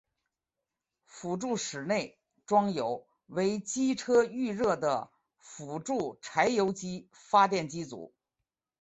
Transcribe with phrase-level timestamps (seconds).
[1.05, 2.17] 辅助室内
[2.47, 8.11] 装有为机车预热的辅助柴油机发电机组。